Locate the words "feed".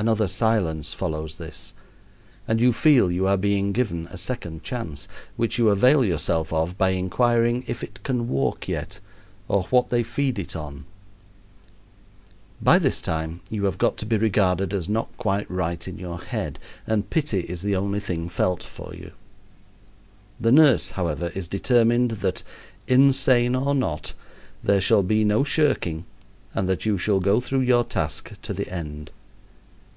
10.04-10.38